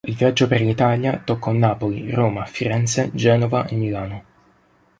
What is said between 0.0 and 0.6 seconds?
Il viaggio